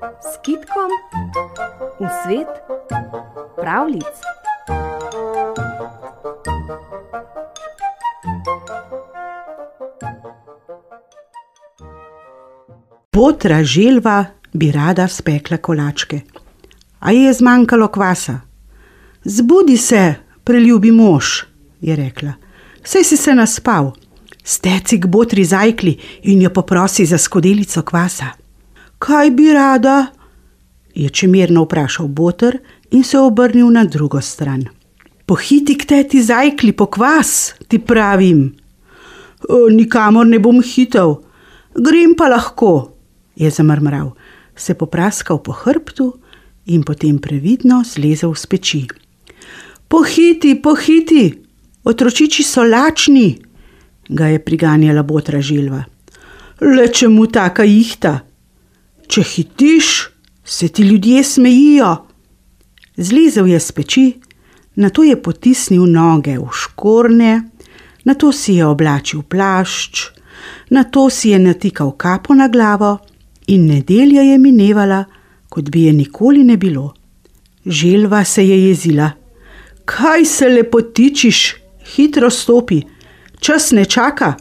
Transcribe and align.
s 0.00 0.38
kitkom 0.42 0.90
v 2.00 2.08
svet 2.24 2.48
pravlic. 3.56 4.16
Botra 13.12 13.62
želva 13.64 14.24
bi 14.52 14.72
rada 14.72 15.08
spekla 15.08 15.56
kolačke. 15.56 16.20
A 17.00 17.12
ji 17.12 17.22
je 17.22 17.32
zmanjkalo 17.32 17.88
kvasa. 17.88 18.40
Zbudi 19.24 19.76
se, 19.76 20.14
preljubi 20.44 20.90
mož, 20.90 21.24
je 21.80 21.96
rekla. 21.96 22.32
Saj 22.84 23.04
si 23.04 23.16
se 23.16 23.34
naspal. 23.34 23.92
Steci 24.44 25.00
k 25.00 25.06
botri 25.06 25.44
zajkli 25.44 25.98
in 26.22 26.42
jo 26.42 26.50
poprosi 26.50 27.06
za 27.06 27.18
skodelico 27.18 27.82
kvasa. 27.82 28.39
Kaj 29.00 29.30
bi 29.30 29.52
rada? 29.52 30.06
je 30.94 31.08
čemerno 31.08 31.62
vprašal 31.64 32.08
Botr 32.08 32.56
in 32.90 33.04
se 33.04 33.18
obrnil 33.18 33.70
na 33.70 33.84
drugo 33.84 34.20
stran. 34.20 34.64
Pohiti 35.26 35.78
k 35.78 35.86
teti 35.86 36.22
zajkli 36.22 36.72
po 36.72 36.86
kvas, 36.86 37.54
ti 37.68 37.78
pravim. 37.78 38.56
"O, 39.48 39.68
Nikamor 39.70 40.26
ne 40.26 40.38
bom 40.38 40.62
hitel, 40.62 41.14
grem 41.74 42.14
pa 42.18 42.28
lahko, 42.28 42.92
je 43.36 43.50
zamrmral, 43.50 44.12
se 44.56 44.74
popraskal 44.74 45.38
po 45.38 45.52
hrbtu 45.52 46.12
in 46.66 46.82
potem 46.82 47.18
previdno 47.18 47.82
zlezel 47.84 48.34
z 48.34 48.46
peči. 48.46 48.86
Pohiti, 49.88 50.54
pohiti, 50.62 51.38
otročiči 51.84 52.42
so 52.42 52.62
lačni, 52.62 53.38
ga 54.08 54.26
je 54.26 54.38
priganjala 54.38 55.02
botra 55.02 55.40
želva. 55.40 55.84
Le 56.60 56.88
čemu 56.88 57.26
taka 57.26 57.64
ihta? 57.64 58.29
Če 59.10 59.22
hitiš, 59.26 59.86
se 60.44 60.68
ti 60.68 60.82
ljudje 60.82 61.24
smejijo. 61.24 61.96
Zlezel 62.96 63.48
je 63.50 63.58
z 63.60 63.72
peči, 63.72 64.04
nato 64.76 65.02
je 65.02 65.16
potisnil 65.22 65.88
noge 65.90 66.36
v 66.38 66.46
škornje, 66.54 67.32
nato 68.06 68.30
si 68.32 68.54
je 68.60 68.66
oblačil 68.66 69.24
plašč, 69.26 70.04
nato 70.70 71.08
si 71.10 71.34
je 71.34 71.40
natikal 71.42 71.90
kapo 71.98 72.38
na 72.38 72.46
glavo 72.48 72.98
in 73.50 73.66
nedelja 73.66 74.22
je 74.22 74.38
minevala, 74.38 75.02
kot 75.48 75.72
bi 75.74 75.88
je 75.88 75.92
nikoli 75.92 76.44
ne 76.44 76.56
bilo. 76.56 76.94
Želva 77.66 78.24
se 78.24 78.46
je 78.46 78.62
jezila. 78.68 79.10
Kaj 79.84 80.24
se 80.24 80.48
lepo 80.48 80.80
tičiš, 80.80 81.56
hitro 81.96 82.30
stopi, 82.30 82.82
čas 83.40 83.72
ne 83.74 83.84
čaka. 83.84 84.34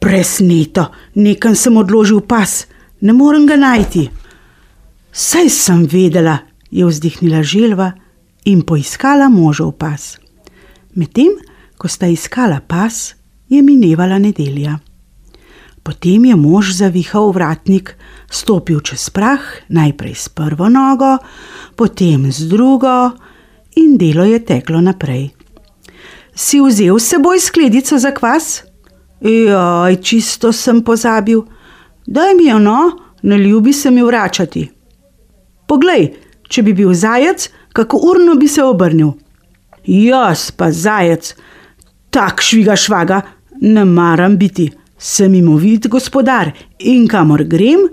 Presneto, 0.00 0.88
nekam 1.14 1.54
sem 1.54 1.76
odložil 1.76 2.20
pas, 2.20 2.64
ne 3.00 3.12
morem 3.12 3.46
ga 3.46 3.56
najti. 3.56 4.08
Saj 5.12 5.48
sem 5.50 5.86
vedela, 5.90 6.38
je 6.70 6.86
vzdihnila 6.86 7.42
želva 7.42 7.92
in 8.44 8.62
poiskala 8.62 9.28
možov 9.28 9.72
pas. 9.78 10.18
Medtem, 10.94 11.34
ko 11.78 11.88
sta 11.88 12.06
iskala 12.06 12.60
pas, 12.60 13.14
je 13.48 13.62
minevala 13.62 14.18
nedelja. 14.18 14.78
Potem 15.82 16.24
je 16.24 16.36
mož 16.36 16.76
zavihal 16.76 17.32
vratnik, 17.32 17.96
stopil 18.30 18.80
čez 18.84 19.08
prah, 19.10 19.40
najprej 19.68 20.14
s 20.14 20.28
prvo 20.28 20.68
nogo, 20.68 21.16
potem 21.74 22.28
z 22.32 22.46
drugo, 22.46 23.16
in 23.76 23.96
delo 23.96 24.24
je 24.24 24.38
teklo 24.44 24.80
naprej. 24.80 25.30
Si 26.34 26.60
vzel 26.60 26.98
s 27.00 27.10
seboj 27.10 27.40
skledico 27.40 27.98
za 27.98 28.12
kvas? 28.12 28.62
Joj, 29.20 29.96
čisto 30.00 30.52
sem 30.52 30.84
pozabil. 30.84 31.42
Daj 32.10 32.34
mi 32.34 32.48
jo, 32.48 32.58
no, 32.58 32.80
ne 33.22 33.38
ljubi 33.38 33.72
se 33.72 33.90
mi 33.90 34.02
vračati. 34.02 34.64
Poglej, 35.66 36.08
če 36.50 36.62
bi 36.66 36.74
bil 36.74 36.90
zajec, 36.94 37.46
kako 37.72 38.00
urno 38.10 38.34
bi 38.34 38.48
se 38.50 38.64
obrnil. 38.66 39.12
Jaz 39.86 40.50
pa 40.50 40.72
zajec, 40.74 41.34
tak 42.10 42.42
šviga 42.42 42.74
švaga, 42.76 43.20
ne 43.60 43.84
maram 43.84 44.34
biti, 44.38 44.66
sem 44.98 45.34
imovit 45.34 45.86
gospodar 45.88 46.50
in 46.78 47.06
kamor 47.08 47.44
grem, 47.44 47.86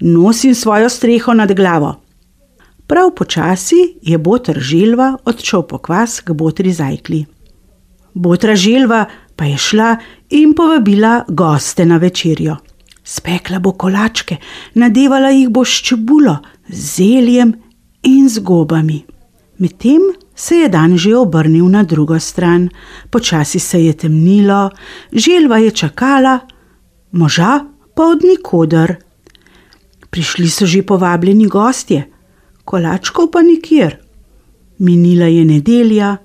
nosim 0.00 0.54
svojo 0.54 0.88
streho 0.88 1.34
nad 1.34 1.52
glavo. 1.52 1.96
Prav 2.86 3.10
počasi 3.18 3.96
je 4.02 4.18
botr 4.18 4.60
želva 4.60 5.16
odšel 5.24 5.66
po 5.66 5.78
kvas 5.78 6.20
k 6.20 6.30
botri 6.30 6.72
zajkli. 6.72 7.24
Botra 8.14 8.54
želva 8.54 9.04
pa 9.36 9.44
je 9.44 9.58
šla 9.58 9.96
in 10.30 10.54
povabila 10.54 11.24
goste 11.28 11.84
na 11.84 11.96
večerjo. 11.96 12.56
Spekla 13.06 13.60
bo 13.62 13.72
kolačke, 13.72 14.36
nadevala 14.74 15.30
jih 15.30 15.48
bo 15.48 15.62
s 15.64 15.82
čebulo, 15.86 16.38
zeljem 16.68 17.52
in 18.02 18.28
z 18.28 18.42
gobami. 18.42 19.04
Medtem 19.58 20.02
se 20.34 20.56
je 20.56 20.68
dan 20.68 20.96
že 20.98 21.14
obrnil 21.16 21.68
na 21.68 21.82
drugo 21.82 22.18
stran, 22.20 22.68
počasi 23.10 23.58
se 23.58 23.84
je 23.84 23.92
temnilo, 23.92 24.70
želva 25.12 25.58
je 25.58 25.70
čakala, 25.70 26.40
moža 27.12 27.60
pa 27.94 28.02
od 28.02 28.24
nikoder. 28.24 28.96
Prišli 30.10 30.50
so 30.50 30.66
že 30.66 30.82
povabljeni 30.82 31.46
gostje, 31.46 32.10
kolačkov 32.64 33.30
pa 33.30 33.42
nikjer. 33.42 33.96
Minila 34.78 35.26
je 35.26 35.44
nedelja, 35.44 36.16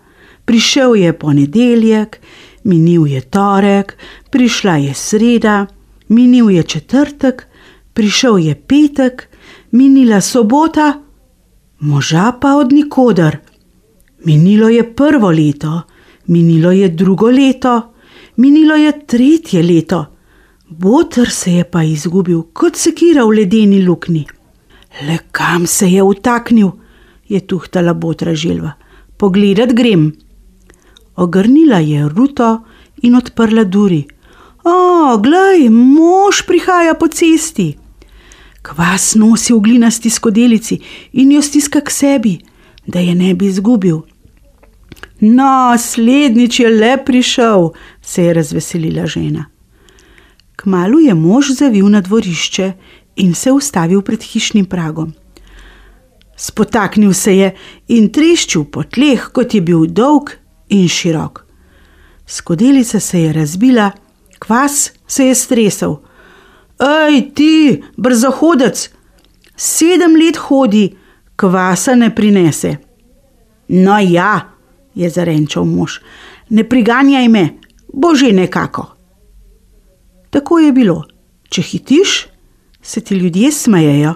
prišel 0.46 0.96
je 0.96 1.14
ponedeljek, 1.14 2.18
minil 2.64 3.08
je 3.08 3.22
torek, 3.22 3.96
prišla 4.32 4.76
je 4.76 4.94
sreda, 4.94 5.68
minil 6.12 6.50
je 6.52 6.64
četrtek, 6.64 7.48
prišel 7.94 8.38
je 8.38 8.56
petek, 8.56 9.28
minila 9.72 10.22
sobota, 10.22 11.02
moža 11.80 12.32
pa 12.42 12.56
od 12.56 12.72
nikoder. 12.72 13.38
Minilo 14.26 14.70
je 14.70 14.84
prvo 14.96 15.32
leto, 15.32 15.82
minilo 16.28 16.72
je 16.72 16.90
drugo 16.90 17.32
leto, 17.32 17.94
minilo 18.36 18.76
je 18.76 19.06
tretje 19.06 19.64
leto. 19.64 20.06
Botr 20.70 21.30
se 21.30 21.52
je 21.52 21.64
pa 21.64 21.84
izgubil, 21.84 22.42
kot 22.54 22.76
sekira 22.76 23.26
v 23.26 23.42
ledeni 23.42 23.82
luknji. 23.86 24.26
Le 25.08 25.18
kam 25.32 25.68
se 25.68 25.90
je 25.92 26.04
utaknil, 26.04 26.72
je 27.28 27.40
tuhtala 27.40 27.94
botra 27.94 28.36
želva. 28.36 28.72
Pogledat 29.18 29.74
grem. 29.74 30.12
Ogrnila 31.16 31.80
je 31.80 32.08
ruto 32.10 32.64
in 33.02 33.16
odprla 33.16 33.64
duri. 33.64 34.06
O, 34.64 35.18
glej, 35.18 35.70
mož 35.70 36.46
prihaja 36.46 36.94
po 36.94 37.08
cesti. 37.08 37.78
Kvas 38.62 39.16
nosi 39.16 39.54
v 39.54 39.60
glinasti 39.60 40.10
skodelici 40.10 40.78
in 41.14 41.32
jo 41.32 41.42
stiska 41.42 41.82
k 41.82 41.90
sebi, 41.90 42.38
da 42.86 43.00
je 43.00 43.16
ne 43.16 43.34
bi 43.34 43.50
izgubil. 43.50 44.02
No, 45.22 45.78
slednjič 45.78 46.60
je 46.60 46.70
le 46.70 46.98
prišel, 47.06 47.72
se 48.02 48.24
je 48.24 48.34
razveselila 48.34 49.06
žena. 49.06 49.46
Kmalu 50.56 51.00
je 51.00 51.14
mož 51.14 51.52
zavil 51.58 51.90
na 51.90 52.02
dvorišče 52.02 52.74
in 53.16 53.34
se 53.34 53.52
ustavil 53.52 54.02
pred 54.02 54.24
hišnim 54.24 54.66
pragom. 54.66 55.14
Spotaknil 56.38 57.14
se 57.14 57.36
je 57.38 57.56
in 57.88 58.10
treščil 58.10 58.64
po 58.74 58.84
tleh, 58.84 59.30
kot 59.34 59.54
je 59.54 59.62
bil 59.62 59.86
dolg 59.86 60.32
in 60.70 60.88
širok. 60.90 61.46
Skodelica 62.26 63.00
se 63.00 63.22
je 63.22 63.34
razbila, 63.34 63.92
kvas 64.42 64.92
se 65.08 65.26
je 65.26 65.36
stresel. 65.36 65.96
Ej, 66.82 67.32
ti, 67.36 67.84
brzohodec, 67.98 68.90
sedem 69.56 70.16
let 70.18 70.38
hodi, 70.38 70.90
kvasa 71.38 71.96
ne 71.96 72.10
prinese. 72.16 72.78
No 73.70 74.00
ja, 74.02 74.50
je 74.98 75.10
zarenčal 75.10 75.66
mož, 75.66 76.02
ne 76.50 76.66
priganjaj 76.68 77.30
me, 77.30 77.46
bo 77.94 78.16
že 78.16 78.34
nekako. 78.34 78.88
Tako 80.32 80.60
je 80.60 80.72
bilo, 80.72 81.04
če 81.50 81.62
hitiš, 81.62 82.28
se 82.82 83.02
ti 83.02 83.16
ljudje 83.16 83.52
smejejo. 83.52 84.16